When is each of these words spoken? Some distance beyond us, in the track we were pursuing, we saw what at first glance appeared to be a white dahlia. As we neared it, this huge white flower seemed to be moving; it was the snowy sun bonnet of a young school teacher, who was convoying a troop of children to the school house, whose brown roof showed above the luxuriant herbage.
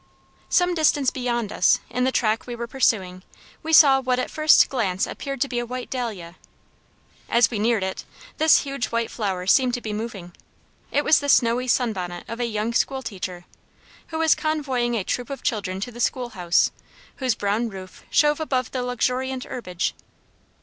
Some 0.49 0.73
distance 0.73 1.11
beyond 1.11 1.51
us, 1.51 1.79
in 1.87 2.05
the 2.05 2.11
track 2.11 2.47
we 2.47 2.55
were 2.55 2.65
pursuing, 2.65 3.21
we 3.61 3.71
saw 3.71 3.99
what 4.01 4.17
at 4.17 4.31
first 4.31 4.67
glance 4.67 5.05
appeared 5.05 5.41
to 5.41 5.47
be 5.47 5.59
a 5.59 5.63
white 5.67 5.91
dahlia. 5.91 6.37
As 7.29 7.51
we 7.51 7.59
neared 7.59 7.83
it, 7.83 8.03
this 8.39 8.61
huge 8.61 8.87
white 8.87 9.11
flower 9.11 9.45
seemed 9.45 9.75
to 9.75 9.79
be 9.81 9.93
moving; 9.93 10.33
it 10.91 11.05
was 11.05 11.19
the 11.19 11.29
snowy 11.29 11.67
sun 11.67 11.93
bonnet 11.93 12.23
of 12.27 12.39
a 12.39 12.45
young 12.47 12.73
school 12.73 13.03
teacher, 13.03 13.45
who 14.07 14.17
was 14.17 14.33
convoying 14.33 14.95
a 14.95 15.03
troop 15.03 15.29
of 15.29 15.43
children 15.43 15.79
to 15.81 15.91
the 15.91 15.99
school 16.01 16.29
house, 16.29 16.71
whose 17.17 17.35
brown 17.35 17.69
roof 17.69 18.03
showed 18.09 18.39
above 18.39 18.71
the 18.71 18.81
luxuriant 18.81 19.43
herbage. 19.43 19.93